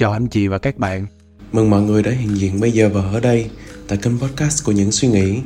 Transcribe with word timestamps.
chào 0.00 0.12
anh 0.12 0.26
chị 0.26 0.48
và 0.48 0.58
các 0.58 0.78
bạn. 0.78 1.06
Mừng 1.52 1.70
mọi 1.70 1.82
người 1.82 2.02
đã 2.02 2.10
hiện 2.10 2.36
diện 2.36 2.60
bây 2.60 2.72
giờ 2.72 2.88
và 2.88 3.02
ở 3.02 3.20
đây 3.20 3.50
tại 3.88 3.98
kênh 4.02 4.18
podcast 4.18 4.64
của 4.64 4.72
những 4.72 4.92
suy 4.92 5.08
nghĩ. 5.08 5.38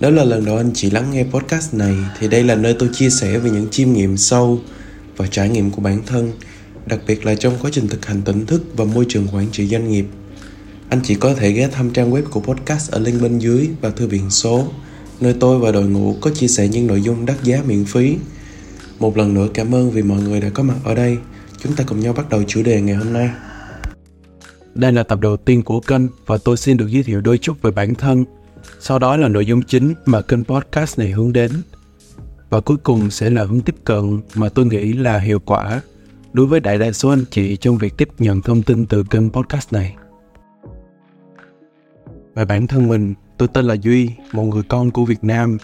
Nếu 0.00 0.10
là 0.10 0.24
lần 0.24 0.44
đầu 0.44 0.56
anh 0.56 0.70
chị 0.74 0.90
lắng 0.90 1.10
nghe 1.10 1.24
podcast 1.24 1.74
này 1.74 1.94
thì 2.18 2.28
đây 2.28 2.44
là 2.44 2.54
nơi 2.54 2.76
tôi 2.78 2.90
chia 2.92 3.10
sẻ 3.10 3.38
về 3.38 3.50
những 3.50 3.66
chiêm 3.70 3.92
nghiệm 3.92 4.16
sâu 4.16 4.60
và 5.16 5.26
trải 5.26 5.48
nghiệm 5.48 5.70
của 5.70 5.80
bản 5.82 6.02
thân, 6.06 6.32
đặc 6.86 7.00
biệt 7.06 7.26
là 7.26 7.34
trong 7.34 7.54
quá 7.62 7.70
trình 7.74 7.88
thực 7.88 8.06
hành 8.06 8.22
tỉnh 8.22 8.46
thức 8.46 8.62
và 8.76 8.84
môi 8.84 9.06
trường 9.08 9.28
quản 9.32 9.46
trị 9.52 9.66
doanh 9.66 9.90
nghiệp. 9.90 10.06
Anh 10.88 11.00
chị 11.04 11.14
có 11.14 11.34
thể 11.34 11.52
ghé 11.52 11.68
thăm 11.68 11.90
trang 11.90 12.10
web 12.10 12.22
của 12.22 12.40
podcast 12.40 12.90
ở 12.90 12.98
link 12.98 13.22
bên 13.22 13.38
dưới 13.38 13.68
và 13.80 13.90
thư 13.90 14.06
viện 14.06 14.30
số, 14.30 14.68
nơi 15.20 15.34
tôi 15.40 15.58
và 15.58 15.72
đội 15.72 15.86
ngũ 15.86 16.16
có 16.20 16.30
chia 16.30 16.48
sẻ 16.48 16.68
những 16.68 16.86
nội 16.86 17.02
dung 17.02 17.26
đắt 17.26 17.44
giá 17.44 17.62
miễn 17.66 17.84
phí. 17.84 18.16
Một 18.98 19.16
lần 19.16 19.34
nữa 19.34 19.48
cảm 19.54 19.74
ơn 19.74 19.90
vì 19.90 20.02
mọi 20.02 20.22
người 20.22 20.40
đã 20.40 20.48
có 20.54 20.62
mặt 20.62 20.76
ở 20.84 20.94
đây. 20.94 21.16
Chúng 21.62 21.72
ta 21.72 21.84
cùng 21.86 22.00
nhau 22.00 22.12
bắt 22.12 22.30
đầu 22.30 22.42
chủ 22.42 22.62
đề 22.62 22.80
ngày 22.80 22.94
hôm 22.94 23.12
nay. 23.12 23.30
Đây 24.74 24.92
là 24.92 25.02
tập 25.02 25.20
đầu 25.20 25.36
tiên 25.36 25.62
của 25.62 25.80
kênh 25.80 26.02
và 26.26 26.38
tôi 26.44 26.56
xin 26.56 26.76
được 26.76 26.86
giới 26.88 27.02
thiệu 27.02 27.20
đôi 27.20 27.38
chút 27.38 27.62
về 27.62 27.70
bản 27.70 27.94
thân. 27.94 28.24
Sau 28.80 28.98
đó 28.98 29.16
là 29.16 29.28
nội 29.28 29.46
dung 29.46 29.62
chính 29.62 29.94
mà 30.06 30.22
kênh 30.22 30.44
podcast 30.44 30.98
này 30.98 31.10
hướng 31.10 31.32
đến. 31.32 31.50
Và 32.50 32.60
cuối 32.60 32.76
cùng 32.76 33.10
sẽ 33.10 33.30
là 33.30 33.44
hướng 33.44 33.60
tiếp 33.60 33.74
cận 33.84 34.20
mà 34.34 34.48
tôi 34.48 34.66
nghĩ 34.66 34.92
là 34.92 35.18
hiệu 35.18 35.38
quả 35.38 35.80
đối 36.32 36.46
với 36.46 36.60
đại 36.60 36.78
đa 36.78 36.92
số 36.92 37.08
anh 37.08 37.24
chị 37.30 37.56
trong 37.56 37.78
việc 37.78 37.96
tiếp 37.96 38.08
nhận 38.18 38.42
thông 38.42 38.62
tin 38.62 38.86
từ 38.86 39.04
kênh 39.10 39.30
podcast 39.30 39.72
này. 39.72 39.96
Về 42.34 42.44
bản 42.44 42.66
thân 42.66 42.88
mình, 42.88 43.14
tôi 43.38 43.48
tên 43.48 43.64
là 43.64 43.76
Duy, 43.82 44.10
một 44.32 44.42
người 44.42 44.62
con 44.68 44.90
của 44.90 45.04
Việt 45.04 45.24
Nam, 45.24 45.58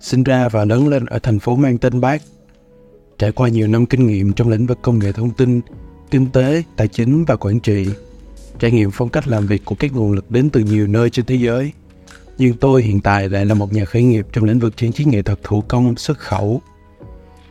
sinh 0.00 0.22
ra 0.22 0.48
và 0.48 0.64
lớn 0.64 0.88
lên 0.88 1.06
ở 1.06 1.18
thành 1.18 1.38
phố 1.38 1.56
mang 1.56 1.78
tên 1.78 2.00
Bác. 2.00 2.22
Trải 3.18 3.32
qua 3.32 3.48
nhiều 3.48 3.68
năm 3.68 3.86
kinh 3.86 4.06
nghiệm 4.06 4.32
trong 4.32 4.48
lĩnh 4.48 4.66
vực 4.66 4.78
công 4.82 4.98
nghệ 4.98 5.12
thông 5.12 5.30
tin, 5.30 5.60
kinh 6.10 6.26
tế, 6.32 6.62
tài 6.76 6.88
chính 6.88 7.24
và 7.24 7.36
quản 7.36 7.60
trị, 7.60 7.86
trải 8.60 8.70
nghiệm 8.70 8.90
phong 8.90 9.08
cách 9.08 9.28
làm 9.28 9.46
việc 9.46 9.64
của 9.64 9.74
các 9.74 9.92
nguồn 9.92 10.12
lực 10.12 10.30
đến 10.30 10.50
từ 10.50 10.60
nhiều 10.60 10.86
nơi 10.86 11.10
trên 11.10 11.24
thế 11.24 11.34
giới. 11.34 11.72
Nhưng 12.38 12.56
tôi 12.56 12.82
hiện 12.82 13.00
tại 13.00 13.28
lại 13.28 13.46
là 13.46 13.54
một 13.54 13.72
nhà 13.72 13.84
khởi 13.84 14.02
nghiệp 14.02 14.26
trong 14.32 14.44
lĩnh 14.44 14.58
vực 14.58 14.76
trang 14.76 14.92
trí 14.92 15.04
nghệ 15.04 15.22
thuật 15.22 15.38
thủ 15.42 15.60
công 15.68 15.96
xuất 15.96 16.18
khẩu. 16.18 16.60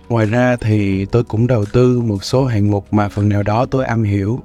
Ngoài 0.09 0.25
ra 0.25 0.55
thì 0.55 1.05
tôi 1.05 1.23
cũng 1.23 1.47
đầu 1.47 1.65
tư 1.65 2.01
một 2.01 2.23
số 2.23 2.45
hạng 2.45 2.71
mục 2.71 2.93
mà 2.93 3.09
phần 3.09 3.29
nào 3.29 3.43
đó 3.43 3.65
tôi 3.65 3.85
am 3.85 4.03
hiểu. 4.03 4.39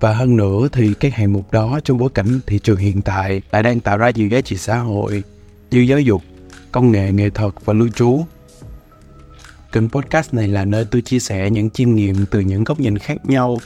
Và 0.00 0.14
hơn 0.14 0.36
nữa 0.36 0.68
thì 0.72 0.94
các 0.94 1.14
hạng 1.14 1.32
mục 1.32 1.52
đó 1.52 1.80
trong 1.84 1.98
bối 1.98 2.10
cảnh 2.14 2.40
thị 2.46 2.58
trường 2.58 2.76
hiện 2.76 3.02
tại 3.02 3.42
lại 3.50 3.62
đang 3.62 3.80
tạo 3.80 3.96
ra 3.96 4.10
nhiều 4.10 4.28
giá 4.28 4.40
trị 4.40 4.56
xã 4.56 4.78
hội 4.78 5.22
như 5.70 5.80
giáo 5.80 6.00
dục, 6.00 6.22
công 6.72 6.92
nghệ 6.92 7.12
nghệ 7.12 7.30
thuật 7.30 7.54
và 7.64 7.74
lưu 7.74 7.88
trú. 7.88 8.24
Kênh 9.72 9.88
podcast 9.88 10.34
này 10.34 10.48
là 10.48 10.64
nơi 10.64 10.84
tôi 10.90 11.02
chia 11.02 11.18
sẻ 11.18 11.50
những 11.50 11.70
chiêm 11.70 11.94
nghiệm 11.94 12.26
từ 12.30 12.40
những 12.40 12.64
góc 12.64 12.80
nhìn 12.80 12.98
khác 12.98 13.26
nhau, 13.26 13.58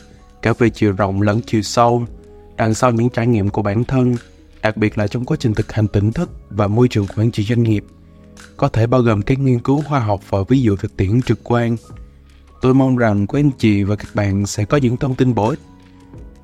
cả 0.43 0.53
về 0.59 0.71
chiều 0.71 0.93
rộng 0.93 1.23
lẫn 1.23 1.41
chiều 1.47 1.63
sâu, 1.63 2.07
đằng 2.63 2.75
sau 2.75 2.91
những 2.91 3.11
trải 3.11 3.27
nghiệm 3.27 3.49
của 3.49 3.63
bản 3.63 3.85
thân, 3.85 4.17
đặc 4.63 4.77
biệt 4.77 4.99
là 4.99 5.07
trong 5.07 5.25
quá 5.25 5.37
trình 5.41 5.55
thực 5.55 5.73
hành 5.73 5.89
tỉnh 5.89 6.13
thức 6.13 6.31
và 6.51 6.67
môi 6.67 6.89
trường 6.89 7.07
quản 7.17 7.31
trị 7.31 7.43
doanh 7.43 7.63
nghiệp, 7.63 7.85
có 8.57 8.69
thể 8.69 8.87
bao 8.87 9.01
gồm 9.01 9.23
các 9.23 9.39
nghiên 9.39 9.59
cứu 9.59 9.83
khoa 9.83 10.01
học 10.01 10.21
và 10.29 10.39
ví 10.49 10.63
dụ 10.63 10.77
thực 10.77 10.97
tiễn 10.97 11.23
trực 11.23 11.41
quan. 11.45 11.77
Tôi 12.61 12.75
mong 12.75 12.97
rằng 12.97 13.27
quý 13.27 13.41
anh 13.41 13.51
chị 13.59 13.83
và 13.83 13.97
các 13.97 14.09
bạn 14.15 14.47
sẽ 14.47 14.65
có 14.65 14.77
những 14.77 14.97
thông 14.97 15.15
tin 15.15 15.35
bổ 15.35 15.49
ích, 15.49 15.59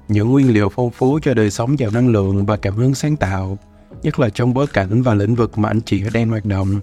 những 0.09 0.31
nguyên 0.31 0.53
liệu 0.53 0.69
phong 0.69 0.91
phú 0.91 1.19
cho 1.23 1.35
đời 1.35 1.51
sống 1.51 1.79
giàu 1.79 1.91
năng 1.91 2.09
lượng 2.09 2.47
và 2.47 2.57
cảm 2.57 2.75
hứng 2.75 2.95
sáng 2.95 3.17
tạo, 3.17 3.59
nhất 4.03 4.19
là 4.19 4.31
trong 4.31 4.55
bối 4.55 4.67
cảnh 4.67 5.03
và 5.03 5.15
lĩnh 5.15 5.35
vực 5.35 5.59
mà 5.59 5.69
anh 5.71 5.81
chị 5.81 6.03
đang 6.15 6.29
hoạt 6.29 6.45
động, 6.45 6.81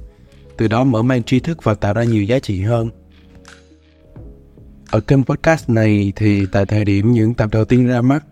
từ 0.58 0.67
đó 0.67 0.83
mở 0.83 1.02
mang 1.02 1.23
tri 1.23 1.39
thức 1.39 1.64
và 1.64 1.73
tạo 1.73 1.94
ra 1.94 2.03
nhiều 2.03 2.23
giá 2.23 2.39
trị 2.39 2.61
hơn. 2.61 2.89
Ở 4.89 4.99
kênh 4.99 5.23
podcast 5.23 5.70
này 5.70 6.14
thì 6.15 6.45
tại 6.52 6.65
thời 6.65 6.86
điểm 6.86 7.11
những 7.11 7.33
tập 7.33 7.49
đầu 7.52 7.65
tiên 7.65 7.88
ra 7.88 8.02
mắt, 8.02 8.26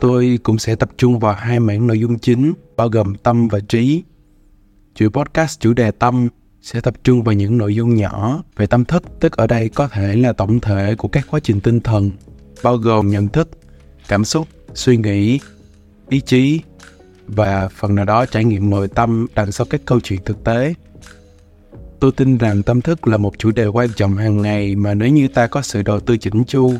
tôi 0.00 0.38
cũng 0.42 0.58
sẽ 0.58 0.74
tập 0.74 0.90
trung 0.96 1.18
vào 1.18 1.34
hai 1.34 1.60
mảng 1.60 1.86
nội 1.86 2.00
dung 2.00 2.18
chính 2.18 2.52
bao 2.76 2.88
gồm 2.88 3.14
tâm 3.14 3.48
và 3.48 3.60
trí. 3.60 4.02
Chuỗi 4.94 5.10
podcast 5.10 5.60
chủ 5.60 5.72
đề 5.72 5.90
tâm 5.90 6.28
sẽ 6.62 6.80
tập 6.80 6.94
trung 7.04 7.22
vào 7.22 7.34
những 7.34 7.58
nội 7.58 7.74
dung 7.74 7.94
nhỏ 7.94 8.42
về 8.56 8.66
tâm 8.66 8.84
thức, 8.84 9.02
tức 9.20 9.36
ở 9.36 9.46
đây 9.46 9.68
có 9.68 9.88
thể 9.88 10.16
là 10.16 10.32
tổng 10.32 10.60
thể 10.60 10.94
của 10.98 11.08
các 11.08 11.26
quá 11.30 11.40
trình 11.40 11.60
tinh 11.60 11.80
thần, 11.80 12.10
bao 12.62 12.76
gồm 12.76 13.10
nhận 13.10 13.28
thức, 13.28 13.50
cảm 14.08 14.24
xúc, 14.24 14.48
suy 14.74 14.96
nghĩ, 14.96 15.40
ý 16.08 16.20
chí 16.20 16.60
và 17.26 17.68
phần 17.68 17.94
nào 17.94 18.04
đó 18.04 18.26
trải 18.26 18.44
nghiệm 18.44 18.70
nội 18.70 18.88
tâm 18.88 19.26
đằng 19.34 19.52
sau 19.52 19.66
các 19.70 19.80
câu 19.84 20.00
chuyện 20.00 20.20
thực 20.24 20.44
tế. 20.44 20.74
Tôi 22.00 22.12
tin 22.12 22.38
rằng 22.38 22.62
tâm 22.62 22.80
thức 22.80 23.06
là 23.06 23.16
một 23.16 23.38
chủ 23.38 23.50
đề 23.50 23.66
quan 23.66 23.88
trọng 23.96 24.16
hàng 24.16 24.42
ngày 24.42 24.74
mà 24.74 24.94
nếu 24.94 25.08
như 25.08 25.28
ta 25.28 25.46
có 25.46 25.62
sự 25.62 25.82
đầu 25.82 26.00
tư 26.00 26.16
chỉnh 26.16 26.44
chu 26.44 26.74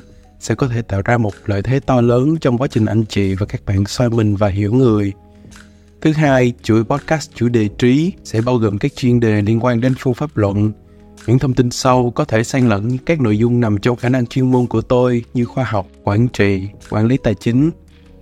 sẽ 0.46 0.54
có 0.54 0.68
thể 0.68 0.82
tạo 0.82 1.02
ra 1.04 1.18
một 1.18 1.34
lợi 1.46 1.62
thế 1.62 1.80
to 1.80 2.00
lớn 2.00 2.36
trong 2.40 2.58
quá 2.58 2.68
trình 2.68 2.86
anh 2.86 3.04
chị 3.04 3.34
và 3.34 3.46
các 3.46 3.64
bạn 3.66 3.84
soi 3.86 4.10
mình 4.10 4.36
và 4.36 4.48
hiểu 4.48 4.72
người. 4.72 5.12
Thứ 6.00 6.12
hai, 6.12 6.52
chuỗi 6.62 6.84
podcast 6.84 7.30
chủ 7.34 7.48
đề 7.48 7.68
trí 7.78 8.12
sẽ 8.24 8.40
bao 8.40 8.56
gồm 8.56 8.78
các 8.78 8.96
chuyên 8.96 9.20
đề 9.20 9.42
liên 9.42 9.64
quan 9.64 9.80
đến 9.80 9.94
phương 9.98 10.14
pháp 10.14 10.36
luận, 10.36 10.72
những 11.26 11.38
thông 11.38 11.54
tin 11.54 11.70
sâu 11.70 12.10
có 12.10 12.24
thể 12.24 12.44
xen 12.44 12.68
lẫn 12.68 12.98
các 13.06 13.20
nội 13.20 13.38
dung 13.38 13.60
nằm 13.60 13.78
trong 13.78 13.96
khả 13.96 14.08
năng 14.08 14.26
chuyên 14.26 14.50
môn 14.50 14.66
của 14.66 14.80
tôi 14.80 15.24
như 15.34 15.44
khoa 15.44 15.64
học, 15.64 15.86
quản 16.04 16.28
trị, 16.28 16.68
quản 16.90 17.06
lý 17.06 17.16
tài 17.16 17.34
chính, 17.34 17.70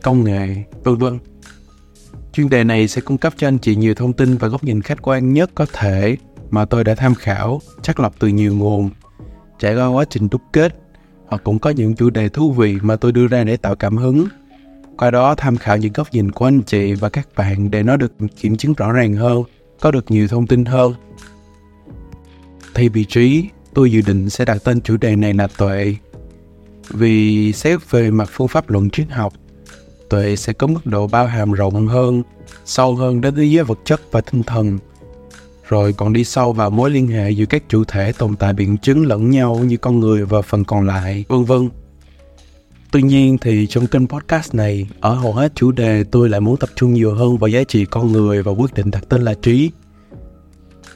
công 0.02 0.24
nghệ, 0.24 0.48
vân 0.84 0.96
vân. 0.96 1.18
Chuyên 2.32 2.48
đề 2.48 2.64
này 2.64 2.88
sẽ 2.88 3.00
cung 3.00 3.18
cấp 3.18 3.34
cho 3.36 3.48
anh 3.48 3.58
chị 3.58 3.76
nhiều 3.76 3.94
thông 3.94 4.12
tin 4.12 4.36
và 4.36 4.48
góc 4.48 4.64
nhìn 4.64 4.80
khách 4.80 5.02
quan 5.02 5.32
nhất 5.32 5.50
có 5.54 5.66
thể 5.72 6.16
mà 6.50 6.64
tôi 6.64 6.84
đã 6.84 6.94
tham 6.94 7.14
khảo, 7.14 7.60
chắc 7.82 8.00
lọc 8.00 8.14
từ 8.18 8.28
nhiều 8.28 8.54
nguồn, 8.54 8.90
trải 9.58 9.76
qua 9.76 9.86
quá 9.86 10.04
trình 10.10 10.28
đúc 10.30 10.42
kết 10.52 10.83
hoặc 11.26 11.44
cũng 11.44 11.58
có 11.58 11.70
những 11.70 11.94
chủ 11.94 12.10
đề 12.10 12.28
thú 12.28 12.52
vị 12.52 12.78
mà 12.82 12.96
tôi 12.96 13.12
đưa 13.12 13.26
ra 13.26 13.44
để 13.44 13.56
tạo 13.56 13.76
cảm 13.76 13.96
hứng. 13.96 14.26
Qua 14.96 15.10
đó 15.10 15.34
tham 15.34 15.56
khảo 15.56 15.76
những 15.76 15.92
góc 15.92 16.08
nhìn 16.12 16.30
của 16.30 16.44
anh 16.44 16.62
chị 16.62 16.94
và 16.94 17.08
các 17.08 17.28
bạn 17.36 17.70
để 17.70 17.82
nó 17.82 17.96
được 17.96 18.12
kiểm 18.40 18.56
chứng 18.56 18.74
rõ 18.74 18.92
ràng 18.92 19.14
hơn, 19.14 19.42
có 19.80 19.90
được 19.90 20.10
nhiều 20.10 20.28
thông 20.28 20.46
tin 20.46 20.64
hơn. 20.64 20.94
Thay 22.74 22.88
vị 22.88 23.04
trí, 23.04 23.48
tôi 23.74 23.92
dự 23.92 24.00
định 24.06 24.30
sẽ 24.30 24.44
đặt 24.44 24.58
tên 24.64 24.80
chủ 24.80 24.96
đề 24.96 25.16
này 25.16 25.34
là 25.34 25.48
tuệ. 25.58 25.96
Vì 26.88 27.52
xét 27.52 27.90
về 27.90 28.10
mặt 28.10 28.28
phương 28.32 28.48
pháp 28.48 28.70
luận 28.70 28.90
triết 28.90 29.06
học, 29.10 29.32
tuệ 30.10 30.36
sẽ 30.36 30.52
có 30.52 30.66
mức 30.66 30.86
độ 30.86 31.06
bao 31.06 31.26
hàm 31.26 31.52
rộng 31.52 31.86
hơn, 31.86 32.22
sâu 32.64 32.94
hơn 32.94 33.20
đến 33.20 33.34
thế 33.34 33.44
giới 33.44 33.64
vật 33.64 33.78
chất 33.84 34.00
và 34.12 34.20
tinh 34.20 34.42
thần– 34.42 34.78
rồi 35.68 35.92
còn 35.92 36.12
đi 36.12 36.24
sâu 36.24 36.52
vào 36.52 36.70
mối 36.70 36.90
liên 36.90 37.08
hệ 37.08 37.30
giữa 37.30 37.46
các 37.46 37.62
chủ 37.68 37.84
thể 37.84 38.12
tồn 38.12 38.36
tại 38.36 38.52
biện 38.52 38.78
chứng 38.78 39.06
lẫn 39.06 39.30
nhau 39.30 39.56
như 39.56 39.76
con 39.76 40.00
người 40.00 40.24
và 40.24 40.42
phần 40.42 40.64
còn 40.64 40.86
lại, 40.86 41.24
vân 41.28 41.44
vân. 41.44 41.68
Tuy 42.90 43.02
nhiên 43.02 43.38
thì 43.38 43.66
trong 43.66 43.86
kênh 43.86 44.08
podcast 44.08 44.54
này, 44.54 44.88
ở 45.00 45.14
hầu 45.14 45.32
hết 45.32 45.52
chủ 45.54 45.72
đề 45.72 46.04
tôi 46.04 46.28
lại 46.28 46.40
muốn 46.40 46.56
tập 46.56 46.68
trung 46.76 46.94
nhiều 46.94 47.14
hơn 47.14 47.38
vào 47.38 47.48
giá 47.48 47.64
trị 47.64 47.84
con 47.84 48.12
người 48.12 48.42
và 48.42 48.52
quyết 48.52 48.74
định 48.74 48.90
đặt 48.90 49.04
tên 49.08 49.22
là 49.22 49.34
trí. 49.34 49.70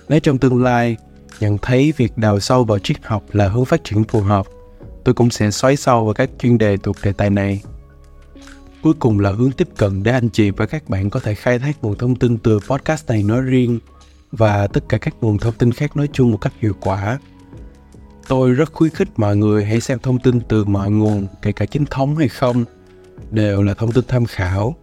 Nếu 0.09 0.21
trong 0.21 0.39
tương 0.39 0.63
lai, 0.63 0.97
nhận 1.41 1.59
thấy 1.59 1.93
việc 1.97 2.19
đào 2.19 2.41
sâu 2.41 2.65
vào 2.65 2.79
triết 2.79 2.97
học 3.03 3.23
là 3.33 3.49
hướng 3.49 3.65
phát 3.65 3.85
triển 3.85 4.05
phù 4.05 4.21
hợp, 4.21 4.47
tôi 5.05 5.15
cũng 5.15 5.31
sẽ 5.31 5.51
xoáy 5.51 5.77
sâu 5.77 6.05
vào 6.05 6.15
các 6.15 6.31
chuyên 6.43 6.59
đề 6.59 6.77
thuộc 6.77 6.97
đề 7.03 7.13
tài 7.13 7.31
này. 7.31 7.63
Cuối 8.83 8.95
cùng 8.99 9.21
là 9.21 9.31
hướng 9.31 9.53
tiếp 9.53 9.69
cận 9.77 10.03
để 10.03 10.13
anh 10.13 10.29
chị 10.29 10.51
và 10.51 10.67
các 10.67 10.89
bạn 10.89 11.11
có 11.11 11.21
thể 11.21 11.35
khai 11.35 11.59
thác 11.59 11.85
nguồn 11.85 11.99
thông 11.99 12.17
tin 12.17 12.39
từ 12.39 12.61
podcast 12.69 13.09
này 13.09 13.23
nói 13.23 13.43
riêng 13.43 13.79
và 14.33 14.67
tất 14.67 14.89
cả 14.89 14.99
các 14.99 15.15
nguồn 15.21 15.39
thông 15.39 15.55
tin 15.55 15.73
khác 15.73 15.97
nói 15.97 16.09
chung 16.13 16.31
một 16.31 16.39
cách 16.41 16.53
hiệu 16.59 16.75
quả. 16.81 17.19
Tôi 18.29 18.53
rất 18.53 18.73
khuyến 18.73 18.91
khích 18.91 19.09
mọi 19.17 19.37
người 19.37 19.65
hãy 19.65 19.81
xem 19.81 19.99
thông 19.99 20.19
tin 20.19 20.41
từ 20.41 20.65
mọi 20.65 20.91
nguồn, 20.91 21.27
kể 21.43 21.53
cả 21.53 21.67
chính 21.67 21.85
thống 21.85 22.17
hay 22.17 22.29
không, 22.29 22.65
đều 23.31 23.63
là 23.63 23.75
thông 23.75 23.93
tin 23.93 24.05
tham 24.09 24.25
khảo. 24.25 24.77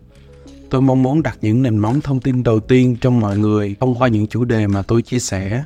Tôi 0.70 0.82
mong 0.82 1.04
muốn 1.04 1.24
đặt 1.24 1.38
những 1.42 1.62
nền 1.62 1.78
móng 1.78 2.02
thông 2.02 2.20
tin 2.20 2.44
đầu 2.44 2.60
tiên 2.60 2.96
trong 3.02 3.20
mọi 3.20 3.38
người 3.38 3.76
thông 3.80 3.96
qua 3.96 4.08
những 4.08 4.28
chủ 4.28 4.46
đề 4.46 4.68
mà 4.68 4.82
tôi 4.82 5.02
chia 5.02 5.20
sẻ. 5.20 5.64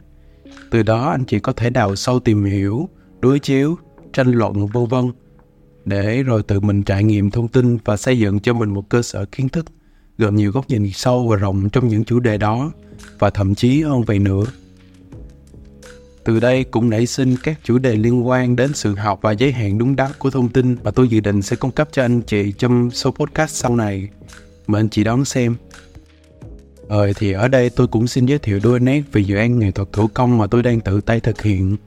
Từ 0.72 0.84
đó 0.84 1.10
anh 1.10 1.26
chị 1.26 1.40
có 1.40 1.54
thể 1.54 1.70
đào 1.70 1.96
sâu 1.96 2.20
tìm 2.20 2.46
hiểu, 2.46 2.90
đối 3.20 3.40
chiếu, 3.40 3.78
tranh 4.14 4.32
luận 4.32 4.68
vân 4.68 4.88
vân 4.88 5.12
để 5.86 6.24
rồi 6.24 6.44
tự 6.44 6.60
mình 6.60 6.84
trải 6.84 7.04
nghiệm 7.04 7.32
thông 7.32 7.48
tin 7.48 7.78
và 7.86 7.98
xây 7.98 8.20
dựng 8.20 8.40
cho 8.40 8.54
mình 8.54 8.70
một 8.70 8.90
cơ 8.90 9.02
sở 9.02 9.26
kiến 9.26 9.50
thức 9.50 9.66
gồm 10.20 10.36
nhiều 10.36 10.52
góc 10.52 10.70
nhìn 10.70 10.92
sâu 10.94 11.28
và 11.28 11.36
rộng 11.36 11.70
trong 11.70 11.88
những 11.88 12.04
chủ 12.04 12.20
đề 12.20 12.38
đó, 12.38 12.72
và 13.20 13.30
thậm 13.30 13.56
chí 13.56 13.82
hơn 13.82 14.04
vậy 14.04 14.20
nữa. 14.20 14.44
Từ 16.24 16.40
đây 16.40 16.64
cũng 16.64 16.90
nảy 16.90 17.06
sinh 17.06 17.36
các 17.44 17.60
chủ 17.64 17.78
đề 17.78 17.96
liên 17.96 18.28
quan 18.28 18.56
đến 18.56 18.74
sự 18.74 18.96
học 18.96 19.20
và 19.22 19.32
giới 19.32 19.52
hạn 19.52 19.78
đúng 19.78 19.96
đắn 19.96 20.12
của 20.18 20.30
thông 20.30 20.50
tin 20.50 20.78
mà 20.84 20.92
tôi 20.92 21.08
dự 21.08 21.20
định 21.20 21.42
sẽ 21.42 21.56
cung 21.56 21.72
cấp 21.72 21.90
cho 21.92 22.02
anh 22.02 22.22
chị 22.22 22.52
trong 22.52 22.92
số 22.92 23.12
podcast 23.12 23.56
sau 23.56 23.76
này. 23.76 24.10
Mời 24.68 24.82
anh 24.82 24.90
chị 24.90 25.04
đón 25.04 25.26
xem. 25.26 25.56
Ờ 26.88 27.14
thì 27.14 27.32
ở 27.32 27.48
đây 27.48 27.70
tôi 27.70 27.88
cũng 27.88 28.08
xin 28.08 28.26
giới 28.26 28.40
thiệu 28.40 28.60
đôi 28.64 28.80
nét 28.80 29.02
về 29.12 29.22
dự 29.22 29.36
án 29.36 29.60
nghệ 29.60 29.72
thuật 29.72 29.92
thủ 29.94 30.08
công 30.14 30.38
mà 30.38 30.48
tôi 30.48 30.64
đang 30.64 30.82
tự 30.82 31.02
tay 31.02 31.20
thực 31.20 31.42
hiện 31.42 31.78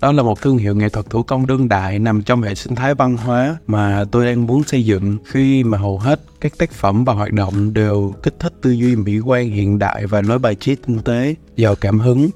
đó 0.00 0.12
là 0.12 0.22
một 0.22 0.42
thương 0.42 0.58
hiệu 0.58 0.74
nghệ 0.74 0.88
thuật 0.88 1.10
thủ 1.10 1.22
công 1.22 1.46
đương 1.46 1.68
đại 1.68 1.98
nằm 1.98 2.22
trong 2.22 2.42
hệ 2.42 2.54
sinh 2.54 2.74
thái 2.74 2.94
văn 2.94 3.16
hóa 3.16 3.56
mà 3.66 4.04
tôi 4.10 4.26
đang 4.26 4.46
muốn 4.46 4.64
xây 4.64 4.84
dựng 4.84 5.18
khi 5.24 5.64
mà 5.64 5.78
hầu 5.78 5.98
hết 5.98 6.20
các 6.40 6.58
tác 6.58 6.72
phẩm 6.72 7.04
và 7.04 7.12
hoạt 7.12 7.32
động 7.32 7.72
đều 7.74 8.14
kích 8.22 8.34
thích 8.38 8.52
tư 8.62 8.70
duy 8.70 8.96
mỹ 8.96 9.18
quan 9.18 9.50
hiện 9.50 9.78
đại 9.78 10.06
và 10.06 10.22
nói 10.22 10.38
bài 10.38 10.54
trí 10.54 10.74
tinh 10.74 10.98
tế, 10.98 11.34
giàu 11.56 11.74
cảm 11.74 11.98
hứng. 11.98 12.30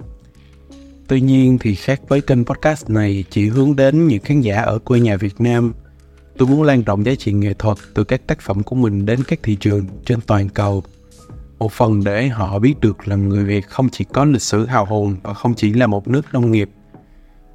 Tuy 1.08 1.20
nhiên 1.20 1.58
thì 1.60 1.74
khác 1.74 2.00
với 2.08 2.20
kênh 2.20 2.44
podcast 2.44 2.90
này 2.90 3.24
chỉ 3.30 3.48
hướng 3.48 3.76
đến 3.76 4.08
những 4.08 4.22
khán 4.22 4.40
giả 4.40 4.62
ở 4.62 4.78
quê 4.78 5.00
nhà 5.00 5.16
Việt 5.16 5.40
Nam, 5.40 5.72
tôi 6.38 6.48
muốn 6.48 6.62
lan 6.62 6.82
rộng 6.82 7.06
giá 7.06 7.14
trị 7.14 7.32
nghệ 7.32 7.54
thuật 7.54 7.78
từ 7.94 8.04
các 8.04 8.26
tác 8.26 8.40
phẩm 8.40 8.62
của 8.62 8.76
mình 8.76 9.06
đến 9.06 9.20
các 9.28 9.38
thị 9.42 9.56
trường 9.60 9.86
trên 10.04 10.20
toàn 10.20 10.48
cầu. 10.48 10.82
Một 11.58 11.72
phần 11.72 12.04
để 12.04 12.28
họ 12.28 12.58
biết 12.58 12.80
được 12.80 13.08
là 13.08 13.16
người 13.16 13.44
Việt 13.44 13.68
không 13.68 13.88
chỉ 13.88 14.04
có 14.12 14.24
lịch 14.24 14.42
sử 14.42 14.66
hào 14.66 14.86
hùng 14.86 15.16
và 15.22 15.34
không 15.34 15.54
chỉ 15.54 15.72
là 15.72 15.86
một 15.86 16.08
nước 16.08 16.24
nông 16.32 16.52
nghiệp. 16.52 16.70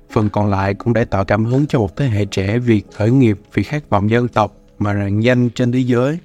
Phần 0.10 0.30
còn 0.30 0.50
lại 0.50 0.74
cũng 0.74 0.94
để 0.94 1.06
tạo 1.06 1.26
cảm 1.26 1.46
hứng 1.46 1.68
cho 1.68 1.80
một 1.80 1.98
thế 1.98 2.08
hệ 2.08 2.26
trẻ 2.26 2.60
việc 2.60 2.86
khởi 2.94 3.12
nghiệp 3.12 3.40
vì 3.54 3.64
khát 3.64 3.90
vọng 3.90 4.10
dân 4.10 4.28
tộc 4.28 4.58
mà 4.80 4.94
rạng 4.94 5.24
danh 5.24 5.50
trên 5.50 5.72
thế 5.72 5.80
giới. 5.80 6.20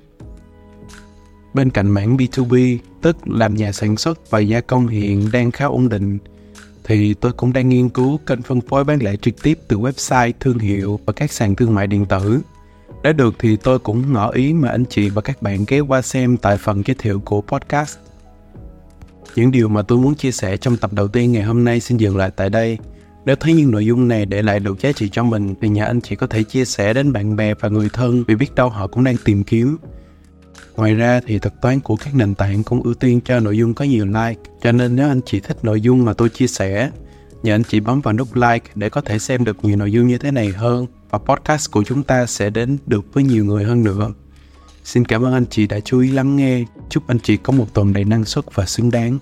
Bên 1.54 1.70
cạnh 1.70 1.90
mảng 1.90 2.16
B2B, 2.16 2.78
tức 3.02 3.16
làm 3.28 3.54
nhà 3.54 3.72
sản 3.72 3.96
xuất 3.96 4.30
và 4.30 4.38
gia 4.38 4.60
công 4.60 4.86
hiện 4.86 5.28
đang 5.32 5.50
khá 5.50 5.64
ổn 5.64 5.88
định, 5.88 6.18
thì 6.84 7.14
tôi 7.14 7.32
cũng 7.32 7.52
đang 7.52 7.68
nghiên 7.68 7.88
cứu 7.88 8.18
kênh 8.26 8.42
phân 8.42 8.60
phối 8.60 8.84
bán 8.84 8.98
lẻ 9.02 9.16
trực 9.16 9.42
tiếp 9.42 9.58
từ 9.68 9.78
website, 9.78 10.32
thương 10.40 10.58
hiệu 10.58 11.00
và 11.06 11.12
các 11.12 11.32
sàn 11.32 11.54
thương 11.54 11.74
mại 11.74 11.86
điện 11.86 12.06
tử. 12.06 12.40
Đã 13.02 13.12
được 13.12 13.34
thì 13.38 13.56
tôi 13.56 13.78
cũng 13.78 14.12
ngỏ 14.12 14.30
ý 14.30 14.52
mà 14.52 14.68
anh 14.68 14.84
chị 14.84 15.08
và 15.08 15.22
các 15.22 15.42
bạn 15.42 15.64
ghé 15.68 15.80
qua 15.80 16.02
xem 16.02 16.36
tại 16.36 16.56
phần 16.56 16.82
giới 16.86 16.94
thiệu 16.98 17.20
của 17.24 17.40
podcast. 17.40 17.98
Những 19.36 19.50
điều 19.50 19.68
mà 19.68 19.82
tôi 19.82 19.98
muốn 19.98 20.14
chia 20.14 20.32
sẻ 20.32 20.56
trong 20.56 20.76
tập 20.76 20.92
đầu 20.92 21.08
tiên 21.08 21.32
ngày 21.32 21.42
hôm 21.42 21.64
nay 21.64 21.80
xin 21.80 21.98
dừng 21.98 22.16
lại 22.16 22.30
tại 22.36 22.50
đây. 22.50 22.78
Nếu 23.24 23.36
thấy 23.36 23.52
những 23.52 23.70
nội 23.70 23.86
dung 23.86 24.08
này 24.08 24.26
để 24.26 24.42
lại 24.42 24.60
được 24.60 24.80
giá 24.80 24.92
trị 24.92 25.08
cho 25.12 25.24
mình 25.24 25.54
thì 25.60 25.68
nhà 25.68 25.84
anh 25.84 26.00
chị 26.00 26.16
có 26.16 26.26
thể 26.26 26.42
chia 26.42 26.64
sẻ 26.64 26.92
đến 26.92 27.12
bạn 27.12 27.36
bè 27.36 27.54
và 27.54 27.68
người 27.68 27.88
thân 27.92 28.24
vì 28.28 28.34
biết 28.34 28.54
đâu 28.54 28.68
họ 28.68 28.86
cũng 28.86 29.04
đang 29.04 29.16
tìm 29.24 29.44
kiếm 29.44 29.76
Ngoài 30.76 30.94
ra 30.94 31.20
thì 31.26 31.38
thuật 31.38 31.60
toán 31.60 31.80
của 31.80 31.96
các 31.96 32.14
nền 32.14 32.34
tảng 32.34 32.62
cũng 32.62 32.82
ưu 32.82 32.94
tiên 32.94 33.20
cho 33.24 33.40
nội 33.40 33.58
dung 33.58 33.74
có 33.74 33.84
nhiều 33.84 34.06
like, 34.06 34.40
cho 34.62 34.72
nên 34.72 34.96
nếu 34.96 35.08
anh 35.08 35.20
chị 35.26 35.40
thích 35.40 35.64
nội 35.64 35.80
dung 35.80 36.04
mà 36.04 36.12
tôi 36.12 36.28
chia 36.28 36.46
sẻ, 36.46 36.90
nhờ 37.42 37.54
anh 37.54 37.64
chị 37.64 37.80
bấm 37.80 38.00
vào 38.00 38.14
nút 38.14 38.28
like 38.34 38.70
để 38.74 38.90
có 38.90 39.00
thể 39.00 39.18
xem 39.18 39.44
được 39.44 39.64
nhiều 39.64 39.76
nội 39.76 39.92
dung 39.92 40.06
như 40.06 40.18
thế 40.18 40.30
này 40.30 40.48
hơn 40.48 40.86
và 41.10 41.18
podcast 41.18 41.70
của 41.70 41.84
chúng 41.84 42.02
ta 42.02 42.26
sẽ 42.26 42.50
đến 42.50 42.78
được 42.86 43.04
với 43.12 43.24
nhiều 43.24 43.44
người 43.44 43.64
hơn 43.64 43.84
nữa. 43.84 44.12
Xin 44.84 45.04
cảm 45.04 45.24
ơn 45.24 45.32
anh 45.32 45.46
chị 45.46 45.66
đã 45.66 45.80
chú 45.80 46.00
ý 46.00 46.10
lắng 46.10 46.36
nghe. 46.36 46.64
Chúc 46.90 47.06
anh 47.06 47.18
chị 47.18 47.36
có 47.36 47.52
một 47.52 47.74
tuần 47.74 47.92
đầy 47.92 48.04
năng 48.04 48.24
suất 48.24 48.44
và 48.54 48.66
xứng 48.66 48.90
đáng. 48.90 49.18